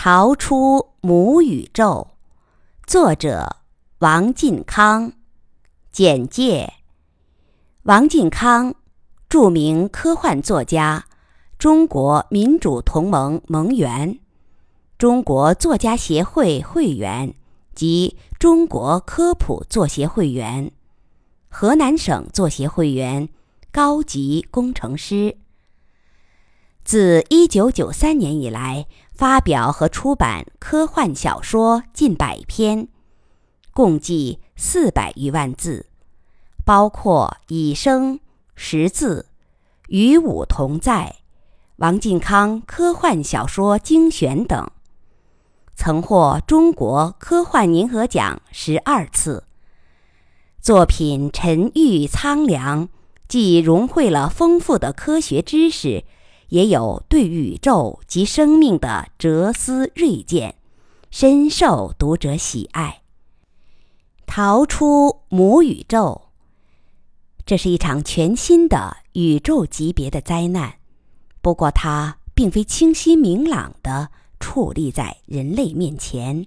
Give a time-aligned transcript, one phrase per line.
[0.00, 2.10] 逃出母宇宙，
[2.86, 3.56] 作者
[3.98, 5.12] 王进康。
[5.90, 6.72] 简介：
[7.82, 8.76] 王进康，
[9.28, 11.06] 著名科幻作家，
[11.58, 14.20] 中国民主同盟盟员，
[14.96, 17.34] 中国作家协会会员
[17.74, 20.70] 及中国科普作协会员，
[21.48, 23.28] 河南省作协会员，
[23.72, 25.38] 高级工程师。
[26.88, 28.86] 自一九九三年以来。
[29.12, 32.86] 发表和出版科幻小说近百篇，
[33.74, 35.86] 共计四百余万字，
[36.64, 38.14] 包括《以生》
[38.54, 39.26] 《识字》
[39.88, 41.16] 《与吾同在》
[41.78, 44.70] 《王晋康科幻小说精选》等，
[45.74, 49.42] 曾获中国科幻银河奖十二次。
[50.60, 52.88] 作品沉郁苍凉，
[53.26, 56.04] 既融汇了丰富的科学知识。
[56.48, 60.54] 也有对宇宙及生命的哲思锐见，
[61.10, 63.02] 深受读者喜爱。
[64.26, 66.22] 逃出母宇宙，
[67.46, 70.74] 这是一场全新的宇宙级别的灾难。
[71.40, 76.46] 不过，它并非清晰明朗的矗立在人类面前。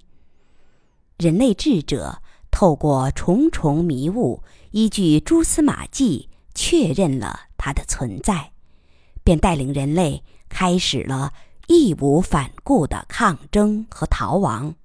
[1.18, 8.51] 人类智者透过重重迷雾，依据蛛丝马迹，确认了它的存在。
[9.32, 11.32] 便带领人类开始了
[11.68, 14.76] 义无反顾的抗争和逃亡。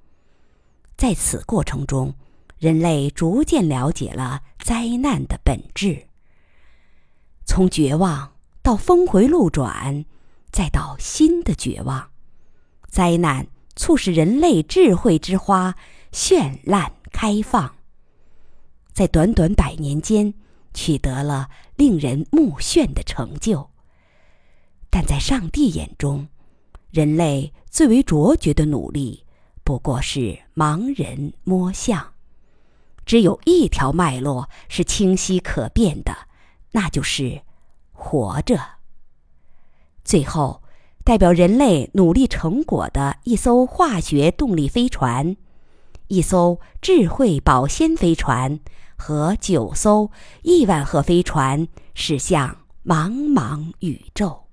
[0.96, 2.14] 在此过程中，
[2.56, 6.06] 人类逐渐了解了灾难的本质。
[7.44, 10.04] 从绝望到峰回路转，
[10.52, 12.10] 再到新的绝望，
[12.88, 15.74] 灾难促使人类智慧之花
[16.12, 17.74] 绚烂开放，
[18.92, 20.32] 在短短百年间
[20.72, 23.70] 取得了令人目眩的成就。
[24.90, 26.28] 但在上帝眼中，
[26.90, 29.24] 人类最为卓绝的努力
[29.62, 32.12] 不过是盲人摸象。
[33.04, 36.16] 只有一条脉络是清晰可辨的，
[36.72, 37.42] 那就是
[37.92, 38.60] 活着。
[40.04, 40.62] 最后，
[41.04, 45.36] 代表人类努力成果的一艘化学动力飞船、
[46.08, 48.58] 一艘智慧保鲜飞船
[48.96, 50.10] 和九艘
[50.42, 54.45] 亿万赫飞船驶向茫茫宇宙。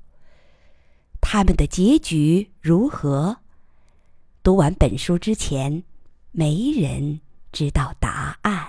[1.33, 3.37] 他们的结局如何？
[4.43, 5.83] 读完本书之前，
[6.31, 7.21] 没人
[7.51, 8.62] 知道答案。